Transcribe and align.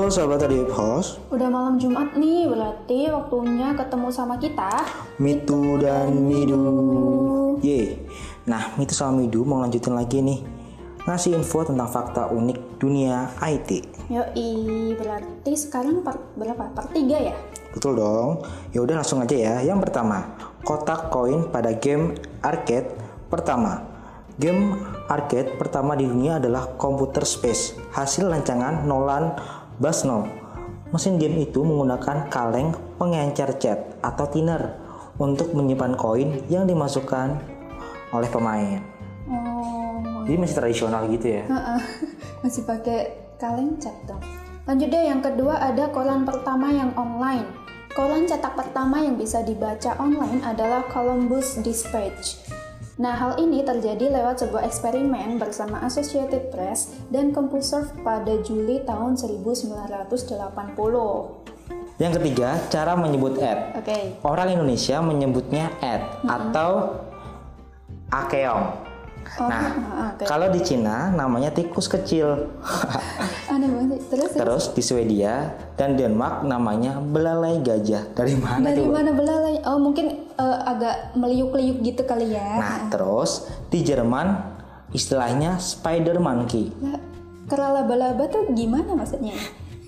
Halo 0.00 0.08
sahabat 0.08 0.40
tadi 0.48 0.64
host, 0.64 1.20
Udah 1.28 1.52
malam 1.52 1.76
Jumat 1.76 2.16
nih, 2.16 2.48
berarti 2.48 3.12
waktunya 3.12 3.76
ketemu 3.76 4.08
sama 4.08 4.40
kita. 4.40 4.80
Mitu 5.20 5.76
dan 5.76 6.24
Midu. 6.24 7.60
Ye. 7.60 8.00
Nah, 8.48 8.72
Mitu 8.80 8.96
sama 8.96 9.20
Midu 9.20 9.44
mau 9.44 9.60
lanjutin 9.60 9.92
lagi 9.92 10.24
nih. 10.24 10.40
Ngasih 11.04 11.36
info 11.36 11.68
tentang 11.68 11.92
fakta 11.92 12.32
unik 12.32 12.80
dunia 12.80 13.28
IT. 13.44 13.84
Yoi, 14.08 14.96
berarti 14.96 15.52
sekarang 15.52 16.00
part 16.00 16.32
berapa? 16.32 16.72
Part 16.72 16.96
3 16.96 17.20
ya? 17.20 17.36
Betul 17.76 18.00
dong. 18.00 18.40
Ya 18.72 18.80
udah 18.80 19.04
langsung 19.04 19.20
aja 19.20 19.36
ya. 19.36 19.60
Yang 19.60 19.84
pertama, 19.84 20.32
kotak 20.64 21.12
koin 21.12 21.52
pada 21.52 21.76
game 21.76 22.16
arcade 22.40 22.88
pertama. 23.28 23.84
Game 24.40 24.80
arcade 25.12 25.60
pertama 25.60 25.92
di 25.92 26.08
dunia 26.08 26.40
adalah 26.40 26.72
Computer 26.80 27.20
Space, 27.28 27.76
hasil 27.92 28.32
rancangan 28.32 28.88
Nolan 28.88 29.59
Bushnell. 29.80 30.28
Mesin 30.92 31.16
game 31.16 31.40
itu 31.40 31.64
menggunakan 31.64 32.28
kaleng 32.28 32.76
pengencer 33.00 33.56
cat 33.56 33.96
atau 34.04 34.28
thinner 34.28 34.76
untuk 35.16 35.56
menyimpan 35.56 35.96
koin 35.96 36.44
yang 36.52 36.68
dimasukkan 36.68 37.40
oleh 38.12 38.28
pemain. 38.28 38.84
Oh, 39.30 40.26
Jadi 40.28 40.36
masih 40.36 40.56
tradisional 40.60 41.08
gitu 41.08 41.40
ya. 41.40 41.44
heeh. 41.48 41.80
masih 42.44 42.68
pakai 42.68 43.16
kaleng 43.40 43.80
cat 43.80 43.96
dong. 44.04 44.20
Lanjut 44.68 44.92
deh, 44.92 45.04
yang 45.08 45.24
kedua 45.24 45.56
ada 45.56 45.88
koran 45.88 46.28
pertama 46.28 46.68
yang 46.68 46.92
online. 46.92 47.48
Koran 47.96 48.28
cetak 48.28 48.52
pertama 48.52 49.00
yang 49.00 49.16
bisa 49.16 49.40
dibaca 49.40 49.96
online 49.96 50.44
adalah 50.44 50.84
Columbus 50.92 51.56
Dispatch. 51.64 52.36
Nah, 53.00 53.16
hal 53.16 53.40
ini 53.40 53.64
terjadi 53.64 54.12
lewat 54.12 54.44
sebuah 54.44 54.68
eksperimen 54.68 55.40
bersama 55.40 55.80
Associated 55.88 56.52
Press 56.52 57.00
dan 57.08 57.32
CompuServe 57.32 57.96
pada 58.04 58.36
Juli 58.44 58.84
tahun 58.84 59.16
1980. 59.16 60.36
Yang 61.96 62.12
ketiga, 62.20 62.60
cara 62.68 62.92
menyebut 63.00 63.40
ad. 63.40 63.72
Oke, 63.80 64.20
Orang 64.20 64.52
Indonesia 64.52 65.00
menyebutnya 65.00 65.72
ad 65.80 66.28
atau 66.28 67.00
akeong. 68.12 68.89
Oh, 69.40 69.46
Nah, 69.46 69.62
ah, 69.62 70.10
oke. 70.12 70.24
kalau 70.26 70.50
di 70.50 70.60
Cina 70.60 71.08
namanya 71.14 71.54
tikus 71.54 71.86
kecil. 71.86 72.28
Terus, 74.10 74.32
terus 74.34 74.64
di 74.74 74.82
Swedia 74.82 75.54
dan 75.78 75.94
Denmark 75.94 76.42
namanya 76.42 76.98
belalai 76.98 77.62
gajah. 77.62 78.10
Dari 78.10 78.34
mana 78.34 78.72
dari 78.72 78.82
coba? 78.82 79.02
mana 79.02 79.10
belalai? 79.14 79.54
Oh, 79.62 79.78
mungkin 79.78 80.26
eh, 80.34 80.58
agak 80.66 81.14
meliuk-liuk 81.14 81.78
gitu 81.84 82.02
kali 82.02 82.34
ya. 82.34 82.58
Nah, 82.58 82.78
terus 82.90 83.46
di 83.70 83.86
Jerman 83.86 84.34
istilahnya 84.90 85.62
spider 85.62 86.18
monkey. 86.18 86.74
Lah, 86.82 86.98
kerala-balaba 87.46 88.26
tuh 88.26 88.50
gimana 88.50 88.98
maksudnya? 88.98 89.38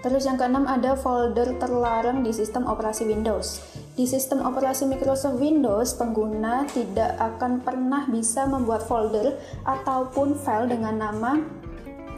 Terus 0.00 0.24
yang 0.24 0.40
keenam 0.40 0.64
ada 0.64 0.96
folder 0.96 1.60
terlarang 1.60 2.24
di 2.24 2.32
sistem 2.32 2.64
operasi 2.68 3.04
Windows. 3.04 3.60
Di 4.00 4.08
sistem 4.08 4.40
operasi 4.48 4.88
Microsoft 4.88 5.36
Windows, 5.44 5.92
pengguna 5.92 6.64
tidak 6.72 7.20
akan 7.20 7.60
pernah 7.60 8.08
bisa 8.08 8.48
membuat 8.48 8.80
folder 8.88 9.36
ataupun 9.68 10.40
file 10.40 10.72
dengan 10.72 10.96
nama 10.96 11.36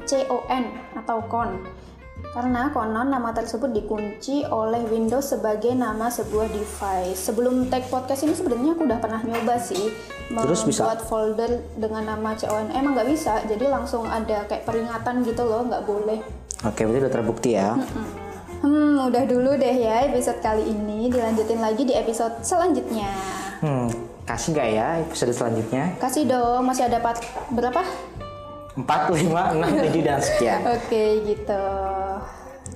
CON 0.06 0.64
atau 0.94 1.26
CON. 1.26 1.58
Karena 2.30 2.70
konon 2.70 3.10
nama 3.10 3.34
tersebut 3.34 3.74
dikunci 3.74 4.46
oleh 4.46 4.78
Windows 4.94 5.34
sebagai 5.34 5.74
nama 5.74 6.06
sebuah 6.06 6.54
device. 6.54 7.18
Sebelum 7.18 7.66
tag 7.66 7.90
podcast 7.90 8.30
ini 8.30 8.38
sebenarnya 8.38 8.78
aku 8.78 8.86
udah 8.86 9.02
pernah 9.02 9.18
nyoba 9.18 9.58
sih 9.58 9.90
Terus 10.30 10.62
bisa? 10.62 10.86
membuat 10.86 11.02
folder 11.02 11.66
dengan 11.74 12.14
nama 12.14 12.38
CON. 12.38 12.70
Emang 12.78 12.94
nggak 12.94 13.10
bisa, 13.10 13.42
jadi 13.50 13.66
langsung 13.66 14.06
ada 14.06 14.46
kayak 14.46 14.62
peringatan 14.62 15.26
gitu 15.26 15.42
loh, 15.42 15.66
nggak 15.66 15.82
boleh. 15.82 16.22
Oke, 16.62 16.86
berarti 16.86 17.02
udah 17.02 17.14
terbukti 17.18 17.58
ya. 17.58 17.74
Hmm, 18.62 18.94
udah 19.10 19.26
dulu 19.26 19.58
deh 19.58 19.74
ya 19.74 20.06
episode 20.06 20.38
kali 20.38 20.62
ini. 20.70 21.10
Dilanjutin 21.10 21.58
lagi 21.58 21.82
di 21.82 21.98
episode 21.98 22.46
selanjutnya. 22.46 23.10
Hmm, 23.58 23.90
kasih 24.22 24.54
nggak 24.54 24.68
ya 24.70 24.88
episode 25.02 25.34
selanjutnya? 25.34 25.98
Kasih 25.98 26.30
dong, 26.30 26.62
masih 26.62 26.86
ada 26.86 27.02
part 27.02 27.18
berapa? 27.50 27.82
4, 28.78 28.86
5, 28.86 29.58
6, 29.58 29.82
7, 29.90 30.06
dan 30.06 30.20
sekian. 30.22 30.60
Oke, 30.78 31.04
gitu. 31.26 31.64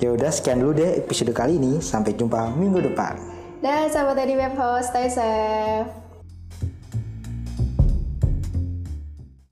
Ya 0.03 0.09
udah 0.13 0.29
sekian 0.35 0.59
dulu 0.61 0.75
deh 0.75 0.99
episode 0.99 1.31
kali 1.31 1.55
ini. 1.57 1.79
Sampai 1.79 2.19
jumpa 2.19 2.51
minggu 2.59 2.83
depan. 2.83 3.17
Dah, 3.63 3.87
sahabat 3.87 4.19
dari 4.19 4.35
web 4.35 4.59
host, 4.59 4.91
stay 4.91 5.07
safe. 5.07 6.06